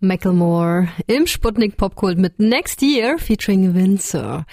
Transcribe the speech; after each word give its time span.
Macklemore 0.00 0.88
im 1.06 1.26
Sputnik 1.26 1.76
Popkult 1.76 2.18
mit 2.18 2.38
Next 2.38 2.82
Year 2.82 3.18
featuring 3.18 3.74
Windsor. 3.74 4.44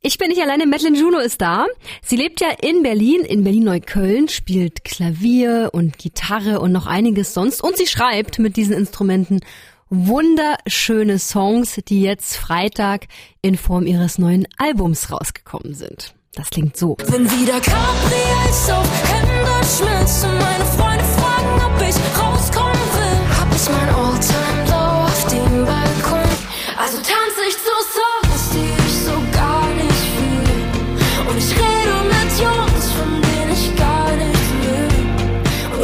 Ich 0.00 0.18
bin 0.18 0.28
nicht 0.28 0.42
alleine, 0.42 0.66
Madeline 0.66 0.98
Juno 0.98 1.18
ist 1.18 1.40
da. 1.40 1.66
Sie 2.02 2.16
lebt 2.16 2.40
ja 2.40 2.48
in 2.60 2.82
Berlin, 2.82 3.22
in 3.22 3.42
Berlin-Neukölln, 3.42 4.28
spielt 4.28 4.84
Klavier 4.84 5.70
und 5.72 5.96
Gitarre 5.98 6.60
und 6.60 6.72
noch 6.72 6.86
einiges 6.86 7.32
sonst. 7.32 7.62
Und 7.62 7.76
sie 7.76 7.86
schreibt 7.86 8.38
mit 8.38 8.56
diesen 8.56 8.74
Instrumenten 8.74 9.40
wunderschöne 9.88 11.18
Songs, 11.18 11.80
die 11.88 12.02
jetzt 12.02 12.36
Freitag 12.36 13.06
in 13.42 13.56
Form 13.56 13.86
ihres 13.86 14.18
neuen 14.18 14.46
Albums 14.58 15.10
rausgekommen 15.10 15.74
sind. 15.74 16.14
Das 16.34 16.50
klingt 16.50 16.76
so. 16.76 16.96
Wenn 17.06 17.30
wieder 17.30 17.60
Cabrios 17.60 18.70
auf 18.70 19.12
Hände 19.12 19.34
schmelzen, 19.64 20.30
meine 20.38 20.64
Freunde 20.64 21.04
fragen, 21.04 21.62
ob 21.64 21.80
ich 21.80 21.96
rauskommen 22.20 22.74
will, 22.74 23.13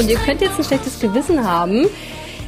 Und 0.01 0.09
ihr 0.09 0.17
könnt 0.17 0.41
jetzt 0.41 0.57
ein 0.57 0.65
schlechtes 0.65 0.99
Gewissen 0.99 1.47
haben, 1.47 1.85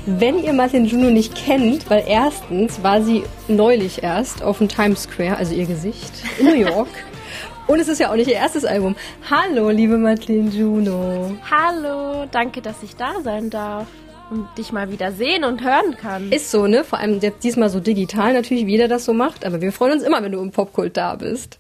wenn 0.06 0.42
ihr 0.42 0.55
Martin 0.55 0.87
Juno 0.87 1.11
nicht 1.11 1.34
kennt, 1.34 1.91
weil 1.91 2.02
erstens 2.09 2.83
war 2.83 3.02
sie 3.02 3.25
neulich 3.47 4.02
erst 4.02 4.42
auf 4.42 4.56
dem 4.56 4.69
Times 4.69 5.02
Square, 5.02 5.37
also 5.37 5.55
ihr 5.55 5.66
Gesicht, 5.66 6.12
in 6.38 6.47
New 6.47 6.55
York. 6.55 6.88
Und 7.66 7.78
es 7.78 7.88
ist 7.88 8.01
ja 8.01 8.11
auch 8.11 8.16
nicht 8.16 8.28
ihr 8.28 8.37
erstes 8.37 8.65
Album. 8.65 8.97
Hallo, 9.30 9.69
liebe 9.69 9.98
Madeleine 9.98 10.48
Juno. 10.48 11.37
Hallo, 11.51 12.25
danke, 12.30 12.62
dass 12.62 12.83
ich 12.83 12.97
da 12.97 13.20
sein 13.23 13.51
darf 13.51 13.87
und 14.30 14.47
dich 14.56 14.73
mal 14.73 14.91
wieder 14.91 15.12
sehen 15.12 15.45
und 15.45 15.62
hören 15.62 15.95
kann. 16.00 16.33
Ist 16.33 16.50
so, 16.50 16.66
ne? 16.66 16.84
Vor 16.84 17.00
allem 17.00 17.20
jetzt 17.20 17.45
diesmal 17.45 17.69
so 17.69 17.80
digital 17.80 18.33
natürlich, 18.33 18.64
wie 18.66 18.73
jeder 18.73 18.89
das 18.89 19.05
so 19.05 19.12
macht. 19.12 19.45
Aber 19.45 19.61
wir 19.61 19.73
freuen 19.73 19.92
uns 19.92 20.03
immer, 20.03 20.23
wenn 20.23 20.33
du 20.33 20.41
im 20.41 20.53
Popkult 20.53 20.97
da 20.97 21.17
bist. 21.17 21.58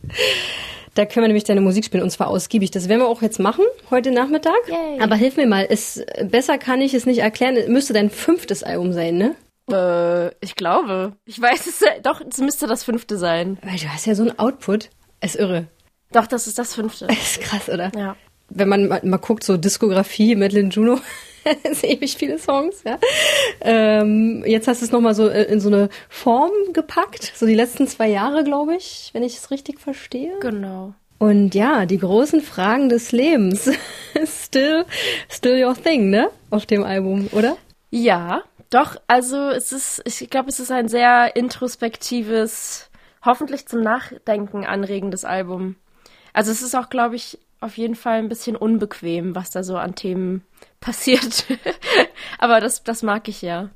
Da 0.94 1.06
können 1.06 1.24
wir 1.24 1.28
nämlich 1.28 1.44
deine 1.44 1.62
Musik 1.62 1.86
spielen 1.86 2.02
und 2.02 2.10
zwar 2.10 2.28
ausgiebig. 2.28 2.70
Das 2.70 2.88
werden 2.88 3.00
wir 3.00 3.08
auch 3.08 3.22
jetzt 3.22 3.38
machen, 3.38 3.64
heute 3.90 4.10
Nachmittag. 4.10 4.58
Yay. 4.68 5.00
Aber 5.00 5.16
hilf 5.16 5.36
mir 5.36 5.46
mal, 5.46 5.66
es, 5.68 6.04
besser 6.24 6.58
kann 6.58 6.82
ich 6.82 6.92
es 6.92 7.06
nicht 7.06 7.20
erklären. 7.20 7.56
Es 7.56 7.68
müsste 7.68 7.94
dein 7.94 8.10
fünftes 8.10 8.62
Album 8.62 8.92
sein, 8.92 9.16
ne? 9.16 9.34
Äh, 9.70 10.34
ich 10.44 10.54
glaube. 10.54 11.12
Ich 11.24 11.40
weiß 11.40 11.66
es, 11.66 11.82
doch, 12.02 12.20
es 12.20 12.38
müsste 12.38 12.66
das 12.66 12.84
fünfte 12.84 13.16
sein. 13.16 13.58
Weil 13.62 13.78
du 13.78 13.88
hast 13.88 14.06
ja 14.06 14.14
so 14.14 14.22
einen 14.22 14.38
Output. 14.38 14.90
Ist 15.22 15.36
irre. 15.36 15.68
Doch, 16.12 16.26
das 16.26 16.46
ist 16.46 16.58
das 16.58 16.74
fünfte. 16.74 17.06
Ist 17.10 17.40
krass, 17.40 17.70
oder? 17.70 17.90
Ja. 17.96 18.16
Wenn 18.50 18.68
man 18.68 18.88
mal, 18.88 19.00
mal 19.02 19.16
guckt, 19.16 19.44
so 19.44 19.56
Diskografie, 19.56 20.36
Madeline 20.36 20.68
Juno, 20.68 21.00
ist 21.70 21.84
ewig 21.84 22.16
viele 22.16 22.38
Songs, 22.38 22.82
ja. 22.84 22.98
Ähm, 23.60 24.44
jetzt 24.46 24.68
hast 24.68 24.80
du 24.80 24.86
es 24.86 24.92
nochmal 24.92 25.14
so 25.14 25.28
äh, 25.28 25.44
in 25.44 25.60
so 25.60 25.68
eine 25.68 25.88
Form 26.08 26.50
gepackt, 26.72 27.32
so 27.34 27.46
die 27.46 27.54
letzten 27.54 27.86
zwei 27.86 28.08
Jahre, 28.08 28.44
glaube 28.44 28.76
ich, 28.76 29.10
wenn 29.12 29.22
ich 29.22 29.36
es 29.36 29.50
richtig 29.50 29.80
verstehe. 29.80 30.38
Genau. 30.40 30.94
Und 31.18 31.54
ja, 31.54 31.86
die 31.86 31.98
großen 31.98 32.40
Fragen 32.40 32.88
des 32.88 33.12
Lebens. 33.12 33.70
still, 34.26 34.84
still 35.28 35.64
your 35.64 35.74
thing, 35.74 36.10
ne? 36.10 36.28
Auf 36.50 36.66
dem 36.66 36.82
Album, 36.82 37.28
oder? 37.32 37.56
Ja, 37.90 38.42
doch, 38.70 38.96
also 39.06 39.50
es 39.50 39.70
ist, 39.70 40.02
ich 40.04 40.30
glaube, 40.30 40.48
es 40.48 40.58
ist 40.58 40.72
ein 40.72 40.88
sehr 40.88 41.36
introspektives, 41.36 42.90
hoffentlich 43.24 43.68
zum 43.68 43.82
Nachdenken 43.82 44.64
anregendes 44.64 45.24
Album. 45.24 45.76
Also 46.32 46.50
es 46.50 46.62
ist 46.62 46.74
auch, 46.74 46.88
glaube 46.88 47.16
ich, 47.16 47.38
auf 47.62 47.78
jeden 47.78 47.94
Fall 47.94 48.18
ein 48.18 48.28
bisschen 48.28 48.56
unbequem, 48.56 49.34
was 49.34 49.50
da 49.50 49.62
so 49.62 49.76
an 49.76 49.94
Themen 49.94 50.44
passiert. 50.80 51.46
Aber 52.38 52.60
das, 52.60 52.82
das 52.82 53.02
mag 53.02 53.28
ich 53.28 53.42
ja. 53.42 53.70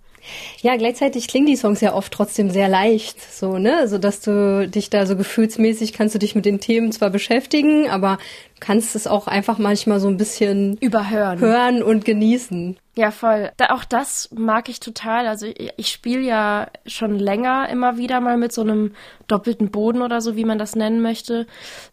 Ja, 0.60 0.76
gleichzeitig 0.76 1.28
klingen 1.28 1.46
die 1.46 1.56
Songs 1.56 1.80
ja 1.80 1.94
oft 1.94 2.12
trotzdem 2.12 2.50
sehr 2.50 2.68
leicht, 2.68 3.20
so, 3.32 3.58
ne? 3.58 3.86
So 3.86 3.98
dass 3.98 4.20
du 4.20 4.68
dich 4.68 4.90
da 4.90 5.06
so 5.06 5.16
gefühlsmäßig 5.16 5.92
kannst 5.92 6.16
du 6.16 6.18
dich 6.18 6.34
mit 6.34 6.44
den 6.44 6.58
Themen 6.58 6.90
zwar 6.90 7.10
beschäftigen, 7.10 7.88
aber 7.88 8.18
kannst 8.60 8.96
es 8.96 9.06
auch 9.06 9.26
einfach 9.26 9.58
manchmal 9.58 10.00
so 10.00 10.08
ein 10.08 10.16
bisschen 10.16 10.76
Überhören. 10.78 11.38
hören 11.40 11.82
und 11.82 12.04
genießen. 12.04 12.76
Ja, 12.94 13.10
voll. 13.10 13.50
Da, 13.58 13.74
auch 13.74 13.84
das 13.84 14.30
mag 14.34 14.70
ich 14.70 14.80
total. 14.80 15.26
Also 15.26 15.46
ich, 15.46 15.70
ich 15.76 15.88
spiele 15.88 16.22
ja 16.22 16.68
schon 16.86 17.18
länger 17.18 17.68
immer 17.68 17.98
wieder 17.98 18.20
mal 18.20 18.38
mit 18.38 18.52
so 18.52 18.62
einem 18.62 18.94
doppelten 19.26 19.70
Boden 19.70 20.00
oder 20.00 20.22
so, 20.22 20.34
wie 20.36 20.46
man 20.46 20.58
das 20.58 20.74
nennen 20.74 21.02
möchte. 21.02 21.46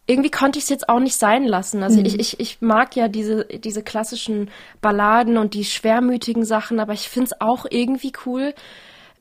Irgendwie 0.06 0.30
konnte 0.30 0.58
ich 0.58 0.64
es 0.64 0.70
jetzt 0.70 0.88
auch 0.88 1.00
nicht 1.00 1.16
sein 1.16 1.44
lassen. 1.44 1.82
Also 1.82 2.00
ich, 2.00 2.18
ich, 2.18 2.40
ich 2.40 2.62
mag 2.62 2.96
ja 2.96 3.08
diese, 3.08 3.44
diese 3.44 3.82
klassischen 3.82 4.50
Balladen 4.80 5.36
und 5.36 5.52
die 5.52 5.64
schwermütigen 5.66 6.46
Sachen, 6.46 6.80
aber 6.80 6.94
ich 6.94 7.10
find's 7.10 7.38
auch 7.38 7.66
irgendwie 7.68 8.12
cool, 8.24 8.54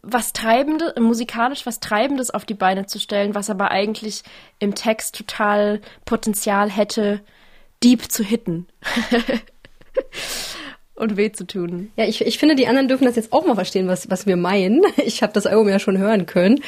was 0.03 0.34
Treibendes, 0.34 0.94
musikalisch 1.00 1.66
was 1.66 1.80
Treibendes 1.80 2.30
auf 2.30 2.46
die 2.46 2.53
Beine 2.53 2.86
zu 2.86 3.00
stellen, 3.00 3.34
was 3.34 3.50
aber 3.50 3.72
eigentlich 3.72 4.22
im 4.59 4.75
Text 4.75 5.16
total 5.16 5.81
Potenzial 6.06 6.69
hätte, 6.69 7.22
deep 7.81 8.12
zu 8.12 8.24
hitten. 8.24 8.68
und 10.96 11.18
weh 11.18 11.31
zu 11.31 11.47
tun. 11.47 11.91
Ja, 11.96 12.06
ich, 12.06 12.22
ich 12.22 12.38
finde, 12.38 12.56
die 12.56 12.68
anderen 12.68 12.88
dürfen 12.88 13.06
das 13.06 13.16
jetzt 13.16 13.34
auch 13.34 13.46
mal 13.46 13.56
verstehen, 13.56 13.88
was, 13.88 14.09
was 14.09 14.28
wir 14.28 14.36
meinen. 14.36 14.81
Ich 15.06 15.24
habe 15.24 15.34
das 15.34 15.46
Album 15.46 15.69
ja 15.69 15.80
schon 15.80 15.97
hören 15.97 16.25
können, 16.25 16.62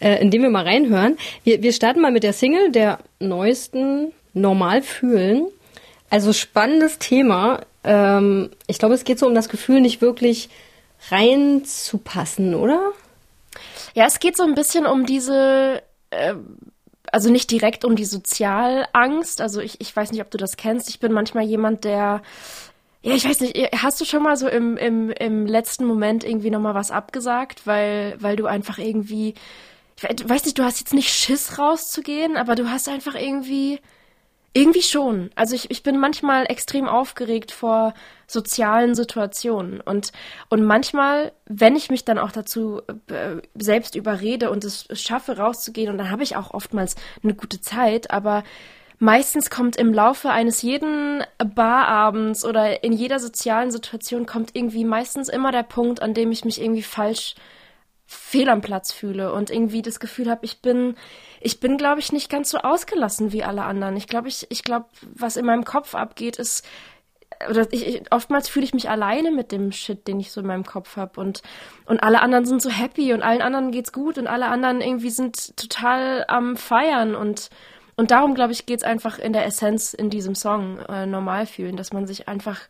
äh, 0.00 0.20
indem 0.20 0.42
wir 0.42 0.50
mal 0.50 0.64
reinhören. 0.64 1.16
Wir, 1.44 1.62
wir 1.62 1.72
starten 1.72 2.00
mal 2.00 2.10
mit 2.10 2.22
der 2.22 2.32
Single 2.32 2.72
der 2.72 2.98
neuesten 3.20 4.12
Normal 4.34 4.82
fühlen. 4.82 5.46
Also 6.10 6.32
spannendes 6.32 6.98
Thema. 6.98 7.60
Ähm, 7.84 8.50
ich 8.66 8.78
glaube, 8.78 8.94
es 8.94 9.04
geht 9.04 9.18
so 9.18 9.26
um 9.26 9.34
das 9.34 9.48
Gefühl, 9.48 9.80
nicht 9.80 10.00
wirklich 10.00 10.48
reinzupassen, 11.10 12.54
oder? 12.54 12.92
Ja, 13.94 14.06
es 14.06 14.20
geht 14.20 14.36
so 14.36 14.44
ein 14.44 14.54
bisschen 14.54 14.86
um 14.86 15.06
diese, 15.06 15.82
äh, 16.10 16.34
also 17.10 17.30
nicht 17.30 17.50
direkt 17.50 17.84
um 17.84 17.96
die 17.96 18.04
Sozialangst. 18.04 19.40
Also 19.40 19.60
ich, 19.60 19.80
ich 19.80 19.94
weiß 19.94 20.12
nicht, 20.12 20.20
ob 20.20 20.30
du 20.30 20.38
das 20.38 20.56
kennst. 20.56 20.88
Ich 20.88 21.00
bin 21.00 21.12
manchmal 21.12 21.44
jemand, 21.44 21.84
der 21.84 22.22
ja, 23.02 23.14
ich 23.14 23.28
weiß 23.28 23.40
nicht, 23.40 23.56
hast 23.80 24.00
du 24.00 24.04
schon 24.04 24.24
mal 24.24 24.36
so 24.36 24.48
im, 24.48 24.76
im, 24.76 25.10
im 25.10 25.46
letzten 25.46 25.84
Moment 25.84 26.24
irgendwie 26.24 26.50
nochmal 26.50 26.74
was 26.74 26.90
abgesagt, 26.90 27.66
weil, 27.66 28.16
weil 28.18 28.34
du 28.34 28.46
einfach 28.46 28.78
irgendwie, 28.78 29.34
ich 29.96 30.28
weiß 30.28 30.44
nicht, 30.44 30.58
du 30.58 30.64
hast 30.64 30.80
jetzt 30.80 30.94
nicht 30.94 31.08
Schiss 31.08 31.58
rauszugehen, 31.58 32.36
aber 32.36 32.56
du 32.56 32.70
hast 32.70 32.88
einfach 32.88 33.14
irgendwie, 33.14 33.80
irgendwie 34.54 34.82
schon. 34.82 35.30
Also 35.34 35.54
ich, 35.54 35.70
ich 35.70 35.82
bin 35.82 35.98
manchmal 35.98 36.46
extrem 36.50 36.88
aufgeregt 36.88 37.52
vor 37.52 37.94
sozialen 38.26 38.94
Situationen 38.94 39.80
und, 39.80 40.12
und 40.48 40.62
manchmal, 40.62 41.32
wenn 41.46 41.76
ich 41.76 41.90
mich 41.90 42.04
dann 42.04 42.18
auch 42.18 42.32
dazu 42.32 42.82
äh, 43.08 43.36
selbst 43.54 43.94
überrede 43.94 44.50
und 44.50 44.64
es 44.64 44.88
schaffe 44.92 45.36
rauszugehen 45.36 45.90
und 45.90 45.98
dann 45.98 46.10
habe 46.10 46.22
ich 46.22 46.36
auch 46.36 46.52
oftmals 46.52 46.96
eine 47.22 47.34
gute 47.34 47.60
Zeit, 47.60 48.10
aber 48.10 48.42
meistens 48.98 49.50
kommt 49.50 49.76
im 49.76 49.94
Laufe 49.94 50.30
eines 50.30 50.62
jeden 50.62 51.22
Barabends 51.54 52.44
oder 52.44 52.82
in 52.82 52.92
jeder 52.92 53.20
sozialen 53.20 53.70
Situation 53.70 54.26
kommt 54.26 54.50
irgendwie 54.54 54.84
meistens 54.84 55.28
immer 55.28 55.52
der 55.52 55.62
Punkt, 55.62 56.02
an 56.02 56.14
dem 56.14 56.32
ich 56.32 56.44
mich 56.44 56.60
irgendwie 56.60 56.82
falsch 56.82 57.34
fehl 58.06 58.48
am 58.48 58.62
Platz 58.62 58.90
fühle 58.90 59.32
und 59.32 59.50
irgendwie 59.50 59.82
das 59.82 60.00
Gefühl 60.00 60.30
habe, 60.30 60.44
ich 60.44 60.62
bin, 60.62 60.96
ich 61.40 61.60
bin, 61.60 61.76
glaube 61.76 62.00
ich, 62.00 62.12
nicht 62.12 62.30
ganz 62.30 62.50
so 62.50 62.58
ausgelassen 62.58 63.32
wie 63.32 63.44
alle 63.44 63.62
anderen. 63.62 63.96
Ich 63.96 64.06
glaube, 64.06 64.28
ich, 64.28 64.46
ich 64.50 64.62
glaube, 64.62 64.86
was 65.14 65.36
in 65.36 65.46
meinem 65.46 65.64
Kopf 65.64 65.94
abgeht, 65.94 66.36
ist, 66.36 66.66
oder 67.48 67.66
ich, 67.70 67.86
ich, 67.86 68.02
oftmals 68.12 68.48
fühle 68.48 68.64
ich 68.64 68.74
mich 68.74 68.90
alleine 68.90 69.30
mit 69.30 69.52
dem 69.52 69.70
Shit, 69.70 70.08
den 70.08 70.18
ich 70.18 70.32
so 70.32 70.40
in 70.40 70.46
meinem 70.46 70.64
Kopf 70.64 70.96
habe 70.96 71.20
und 71.20 71.42
und 71.84 72.02
alle 72.02 72.20
anderen 72.20 72.44
sind 72.44 72.62
so 72.62 72.70
happy 72.70 73.12
und 73.12 73.22
allen 73.22 73.42
anderen 73.42 73.70
geht's 73.70 73.92
gut 73.92 74.18
und 74.18 74.26
alle 74.26 74.46
anderen 74.46 74.80
irgendwie 74.80 75.10
sind 75.10 75.56
total 75.56 76.24
am 76.26 76.56
feiern 76.56 77.14
und 77.14 77.50
und 77.98 78.12
darum, 78.12 78.36
glaube 78.36 78.52
ich, 78.52 78.64
geht 78.64 78.78
es 78.78 78.84
einfach 78.84 79.18
in 79.18 79.32
der 79.32 79.44
Essenz 79.44 79.92
in 79.92 80.08
diesem 80.08 80.36
Song 80.36 80.78
äh, 80.88 81.04
normal 81.04 81.46
fühlen, 81.46 81.76
dass 81.76 81.92
man 81.92 82.06
sich 82.06 82.28
einfach, 82.28 82.60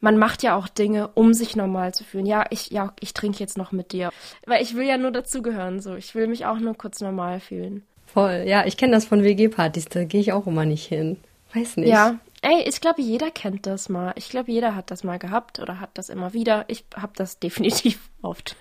man 0.00 0.18
macht 0.18 0.42
ja 0.42 0.56
auch 0.56 0.68
Dinge, 0.68 1.08
um 1.14 1.34
sich 1.34 1.56
normal 1.56 1.94
zu 1.94 2.04
fühlen. 2.04 2.26
Ja, 2.26 2.46
ich, 2.50 2.70
ja, 2.70 2.92
ich 3.00 3.14
trinke 3.14 3.38
jetzt 3.38 3.58
noch 3.58 3.72
mit 3.72 3.92
dir. 3.92 4.10
Weil 4.46 4.62
ich 4.62 4.74
will 4.74 4.86
ja 4.86 4.96
nur 4.96 5.10
dazugehören, 5.10 5.80
so. 5.80 5.94
Ich 5.94 6.14
will 6.14 6.26
mich 6.26 6.46
auch 6.46 6.58
nur 6.58 6.74
kurz 6.74 7.00
normal 7.00 7.40
fühlen. 7.40 7.82
Voll, 8.06 8.44
ja, 8.46 8.66
ich 8.66 8.76
kenne 8.76 8.92
das 8.92 9.04
von 9.04 9.22
WG-Partys, 9.22 9.84
da 9.84 10.04
gehe 10.04 10.20
ich 10.20 10.32
auch 10.32 10.46
immer 10.46 10.64
nicht 10.64 10.86
hin. 10.86 11.18
Weiß 11.54 11.76
nicht. 11.76 11.88
Ja, 11.88 12.18
ey, 12.42 12.64
ich 12.66 12.80
glaube, 12.80 13.02
jeder 13.02 13.30
kennt 13.30 13.66
das 13.66 13.88
mal. 13.88 14.12
Ich 14.16 14.30
glaube, 14.30 14.50
jeder 14.50 14.74
hat 14.74 14.90
das 14.90 15.04
mal 15.04 15.18
gehabt 15.18 15.60
oder 15.60 15.80
hat 15.80 15.90
das 15.94 16.08
immer 16.08 16.32
wieder. 16.32 16.64
Ich 16.68 16.84
habe 16.96 17.12
das 17.14 17.38
definitiv 17.40 18.10
oft. 18.22 18.56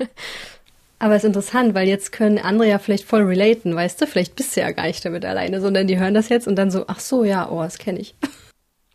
Aber 1.00 1.16
es 1.16 1.24
ist 1.24 1.28
interessant, 1.28 1.74
weil 1.74 1.88
jetzt 1.88 2.12
können 2.12 2.38
andere 2.38 2.68
ja 2.68 2.78
vielleicht 2.78 3.06
voll 3.06 3.24
relaten, 3.24 3.74
weißt 3.74 4.02
du? 4.02 4.08
Vielleicht 4.08 4.36
bist 4.36 4.56
du 4.56 4.62
ja 4.62 4.72
gar 4.72 4.86
nicht 4.86 5.04
damit 5.06 5.24
alleine, 5.24 5.62
sondern 5.62 5.88
die 5.88 5.98
hören 5.98 6.14
das 6.14 6.28
jetzt 6.28 6.48
und 6.48 6.58
dann 6.58 6.72
so, 6.72 6.86
ach 6.88 7.00
so, 7.00 7.24
ja, 7.24 7.50
oh, 7.50 7.64
das 7.64 7.78
kenne 7.78 8.00
ich. 8.00 8.16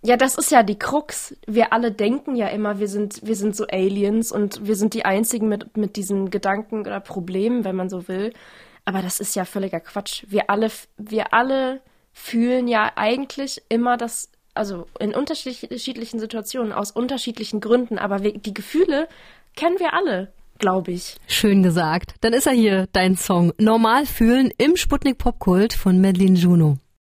Ja, 0.06 0.18
das 0.18 0.36
ist 0.36 0.50
ja 0.50 0.62
die 0.62 0.78
Krux. 0.78 1.34
Wir 1.46 1.72
alle 1.72 1.90
denken 1.90 2.36
ja 2.36 2.48
immer, 2.48 2.78
wir 2.78 2.88
sind, 2.88 3.26
wir 3.26 3.36
sind 3.36 3.56
so 3.56 3.64
Aliens 3.66 4.32
und 4.32 4.66
wir 4.66 4.76
sind 4.76 4.92
die 4.92 5.06
einzigen 5.06 5.48
mit, 5.48 5.78
mit 5.78 5.96
diesen 5.96 6.28
Gedanken 6.28 6.80
oder 6.80 7.00
Problemen, 7.00 7.64
wenn 7.64 7.74
man 7.74 7.88
so 7.88 8.06
will. 8.06 8.34
Aber 8.84 9.00
das 9.00 9.18
ist 9.18 9.34
ja 9.34 9.46
völliger 9.46 9.80
Quatsch. 9.80 10.24
Wir 10.28 10.50
alle, 10.50 10.70
wir 10.98 11.32
alle 11.32 11.80
fühlen 12.12 12.68
ja 12.68 12.92
eigentlich 12.96 13.62
immer 13.70 13.96
das, 13.96 14.30
also 14.52 14.86
in 15.00 15.14
unterschiedlichen 15.14 16.20
Situationen, 16.20 16.74
aus 16.74 16.90
unterschiedlichen 16.90 17.60
Gründen, 17.60 17.98
aber 17.98 18.22
wir, 18.22 18.34
die 18.38 18.54
Gefühle 18.54 19.08
kennen 19.56 19.78
wir 19.78 19.94
alle 19.94 20.32
glaube 20.58 20.92
ich. 20.92 21.16
Schön 21.26 21.64
gesagt. 21.64 22.14
Dann 22.20 22.32
ist 22.32 22.46
er 22.46 22.52
hier, 22.52 22.86
dein 22.92 23.16
Song. 23.16 23.52
Normal 23.58 24.06
fühlen 24.06 24.52
im 24.56 24.76
Sputnik 24.76 25.18
Popkult 25.18 25.74
von 25.74 26.00
Madeline 26.00 26.38
Juno. 26.38 26.78